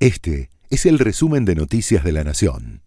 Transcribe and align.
Este 0.00 0.48
es 0.70 0.86
el 0.86 0.98
resumen 0.98 1.44
de 1.44 1.54
Noticias 1.54 2.02
de 2.02 2.12
la 2.12 2.24
Nación. 2.24 2.80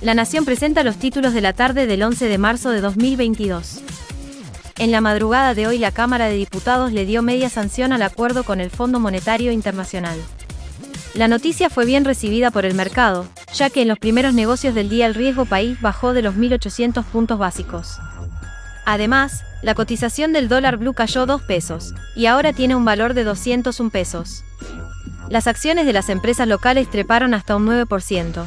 La 0.00 0.14
Nación 0.14 0.46
presenta 0.46 0.82
los 0.82 0.96
títulos 0.96 1.34
de 1.34 1.42
la 1.42 1.52
tarde 1.52 1.86
del 1.86 2.02
11 2.02 2.26
de 2.26 2.38
marzo 2.38 2.70
de 2.70 2.80
2022. 2.80 3.82
En 4.78 4.90
la 4.90 5.02
madrugada 5.02 5.52
de 5.52 5.66
hoy 5.66 5.76
la 5.76 5.90
Cámara 5.90 6.24
de 6.24 6.36
Diputados 6.36 6.90
le 6.90 7.04
dio 7.04 7.20
media 7.20 7.50
sanción 7.50 7.92
al 7.92 8.00
acuerdo 8.00 8.44
con 8.44 8.62
el 8.62 8.70
Fondo 8.70 8.98
Monetario 8.98 9.52
Internacional. 9.52 10.18
La 11.12 11.28
noticia 11.28 11.68
fue 11.68 11.84
bien 11.84 12.06
recibida 12.06 12.50
por 12.50 12.64
el 12.64 12.72
mercado, 12.72 13.26
ya 13.52 13.68
que 13.68 13.82
en 13.82 13.88
los 13.88 13.98
primeros 13.98 14.32
negocios 14.32 14.74
del 14.74 14.88
día 14.88 15.04
el 15.04 15.14
riesgo 15.14 15.44
país 15.44 15.78
bajó 15.82 16.14
de 16.14 16.22
los 16.22 16.34
1.800 16.34 17.04
puntos 17.04 17.38
básicos. 17.38 17.98
Además, 18.86 19.42
la 19.60 19.74
cotización 19.74 20.32
del 20.32 20.48
dólar 20.48 20.78
blue 20.78 20.94
cayó 20.94 21.26
2 21.26 21.42
pesos, 21.42 21.92
y 22.16 22.24
ahora 22.24 22.54
tiene 22.54 22.74
un 22.74 22.86
valor 22.86 23.12
de 23.12 23.24
201 23.24 23.90
pesos. 23.90 24.44
Las 25.30 25.46
acciones 25.46 25.86
de 25.86 25.92
las 25.92 26.08
empresas 26.10 26.46
locales 26.46 26.90
treparon 26.90 27.34
hasta 27.34 27.56
un 27.56 27.66
9%. 27.66 28.44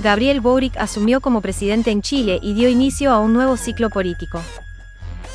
Gabriel 0.00 0.40
Boric 0.40 0.76
asumió 0.76 1.20
como 1.20 1.40
presidente 1.40 1.90
en 1.90 2.02
Chile 2.02 2.38
y 2.42 2.54
dio 2.54 2.68
inicio 2.68 3.12
a 3.12 3.20
un 3.20 3.32
nuevo 3.32 3.56
ciclo 3.56 3.88
político. 3.88 4.42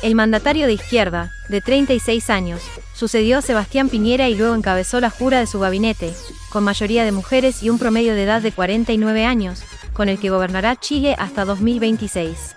El 0.02 0.14
mandatario 0.14 0.66
de 0.66 0.74
izquierda, 0.74 1.32
de 1.48 1.60
36 1.60 2.30
años, 2.30 2.62
sucedió 2.94 3.38
a 3.38 3.42
Sebastián 3.42 3.88
Piñera 3.88 4.28
y 4.28 4.36
luego 4.36 4.54
encabezó 4.54 5.00
la 5.00 5.10
jura 5.10 5.40
de 5.40 5.46
su 5.46 5.58
gabinete, 5.58 6.14
con 6.50 6.62
mayoría 6.62 7.04
de 7.04 7.12
mujeres 7.12 7.62
y 7.62 7.70
un 7.70 7.78
promedio 7.78 8.14
de 8.14 8.22
edad 8.22 8.40
de 8.40 8.52
49 8.52 9.24
años, 9.24 9.62
con 9.92 10.08
el 10.08 10.18
que 10.20 10.30
gobernará 10.30 10.76
Chile 10.76 11.16
hasta 11.18 11.44
2026. 11.44 12.54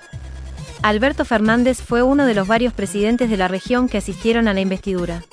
Alberto 0.84 1.26
Fernández 1.26 1.82
fue 1.82 2.04
uno 2.04 2.26
de 2.26 2.36
los 2.36 2.48
varios 2.48 2.74
presidentes 2.74 3.30
de 3.30 3.38
la 3.38 3.48
región 3.48 3.88
que 3.90 3.98
asistieron 3.98 4.48
a 4.48 4.54
la 4.54 4.62
investidura. 4.62 5.24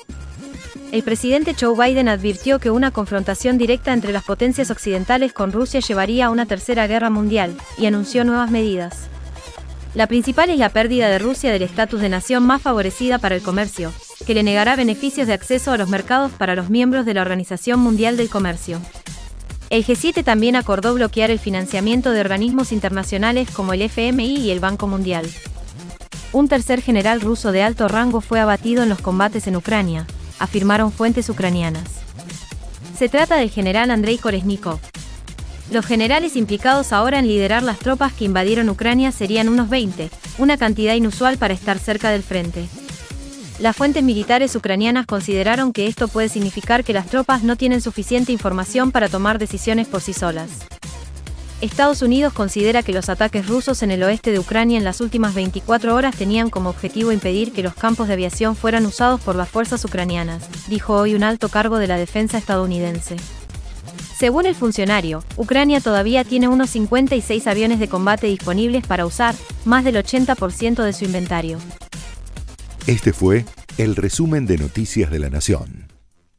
El 0.91 1.03
presidente 1.03 1.55
Joe 1.59 1.77
Biden 1.77 2.09
advirtió 2.09 2.59
que 2.61 2.71
una 2.71 2.91
confrontación 2.91 3.59
directa 3.59 3.93
entre 3.93 4.11
las 4.11 4.25
potencias 4.25 4.71
occidentales 4.71 5.35
con 5.35 5.53
Rusia 5.53 5.81
llevaría 5.81 6.27
a 6.27 6.31
una 6.31 6.47
tercera 6.47 6.87
guerra 6.87 7.11
mundial, 7.11 7.55
y 7.77 7.85
anunció 7.85 8.25
nuevas 8.25 8.51
medidas. 8.51 9.09
La 9.95 10.07
principal 10.07 10.49
es 10.49 10.59
la 10.59 10.71
pérdida 10.71 11.11
de 11.11 11.19
Rusia 11.19 11.53
del 11.53 11.63
estatus 11.63 12.01
de 12.01 12.09
nación 12.09 12.43
más 12.43 12.63
favorecida 12.63 13.19
para 13.19 13.35
el 13.35 13.43
comercio, 13.43 13.93
que 14.27 14.33
le 14.33 14.43
negará 14.43 14.77
beneficios 14.77 15.27
de 15.27 15.35
acceso 15.35 15.73
a 15.73 15.77
los 15.77 15.91
mercados 15.91 16.33
para 16.33 16.55
los 16.55 16.71
miembros 16.71 17.05
de 17.05 17.13
la 17.13 17.21
Organización 17.21 17.81
Mundial 17.81 18.17
del 18.17 18.31
Comercio. 18.31 18.81
El 19.69 19.85
G7 19.85 20.25
también 20.25 20.57
acordó 20.57 20.95
bloquear 20.95 21.31
el 21.31 21.39
financiamiento 21.39 22.13
de 22.13 22.23
organismos 22.23 22.73
internacionales 22.73 23.51
como 23.51 23.75
el 23.75 23.83
FMI 23.83 24.37
y 24.37 24.51
el 24.51 24.61
Banco 24.61 24.87
Mundial. 24.87 25.27
Un 26.33 26.49
tercer 26.49 26.81
general 26.81 27.21
ruso 27.21 27.53
de 27.53 27.63
alto 27.63 27.89
rango 27.89 28.23
fue 28.23 28.41
abatido 28.41 28.83
en 28.83 28.89
los 28.89 29.01
combates 29.01 29.47
en 29.47 29.57
Ucrania, 29.57 30.07
afirmaron 30.39 30.93
fuentes 30.93 31.29
ucranianas. 31.29 31.85
Se 32.99 33.09
trata 33.09 33.37
del 33.37 33.51
general 33.51 33.91
Andrei 33.91 34.19
Koresnikov, 34.19 34.81
los 35.71 35.85
generales 35.85 36.35
implicados 36.37 36.95
ahora 36.95 37.19
en 37.19 37.27
liderar 37.27 37.63
las 37.63 37.79
tropas 37.79 38.15
que 38.15 38.25
invadieron 38.25 38.71
Ucrania 38.71 39.13
serían 39.13 39.51
unos 39.51 39.69
20, 39.69 40.09
una 40.39 40.57
cantidad 40.57 40.95
inusual 40.95 41.37
para 41.37 41.53
estar 41.53 41.79
cerca 41.79 42.11
del 42.11 42.23
frente. 42.23 42.67
Las 43.59 43.77
fuentes 43.77 44.03
militares 44.03 44.57
ucranianas 44.57 45.05
consideraron 45.05 45.73
que 45.75 45.87
esto 45.87 46.09
puede 46.09 46.31
significar 46.31 46.85
que 46.85 46.95
las 46.95 47.07
tropas 47.07 47.43
no 47.43 47.57
tienen 47.57 47.83
suficiente 47.83 48.33
información 48.33 48.93
para 48.93 49.11
tomar 49.11 49.39
decisiones 49.39 49.89
por 49.89 50.01
sí 50.01 50.15
solas. 50.15 50.49
Estados 51.61 52.03
Unidos 52.03 52.33
considera 52.33 52.85
que 52.85 52.93
los 52.93 53.09
ataques 53.09 53.49
rusos 53.49 53.83
en 53.83 53.91
el 53.91 54.05
oeste 54.05 54.31
de 54.31 54.39
Ucrania 54.39 54.79
en 54.79 54.85
las 54.85 55.01
últimas 55.01 55.35
24 55.35 55.93
horas 55.93 56.15
tenían 56.15 56.51
como 56.51 56.71
objetivo 56.71 57.11
impedir 57.11 57.53
que 57.53 57.65
los 57.65 57.75
campos 57.75 58.07
de 58.07 58.15
aviación 58.15 58.55
fueran 58.55 58.87
usados 58.87 59.21
por 59.21 59.35
las 59.35 59.49
fuerzas 59.49 59.85
ucranianas, 59.85 60.49
dijo 60.69 60.95
hoy 60.95 61.17
un 61.17 61.25
alto 61.25 61.49
cargo 61.49 61.79
de 61.79 61.89
la 61.89 61.97
defensa 61.97 62.39
estadounidense. 62.39 63.17
Según 64.17 64.47
el 64.47 64.55
funcionario, 64.55 65.25
Ucrania 65.37 65.81
todavía 65.81 66.23
tiene 66.23 66.47
unos 66.47 66.71
56 66.71 67.47
aviones 67.49 67.81
de 67.81 67.89
combate 67.89 68.29
disponibles 68.29 68.87
para 68.87 69.05
usar, 69.05 69.35
más 69.65 69.85
del 69.85 69.97
80% 69.97 70.85
de 70.85 70.93
su 70.93 71.07
inventario. 71.07 71.59
Este 72.87 73.13
fue 73.13 73.45
el 73.79 73.97
resumen 73.97 74.47
de 74.47 74.59
Noticias 74.59 75.11
de 75.11 75.19
la 75.19 75.29
Nación. 75.29 75.98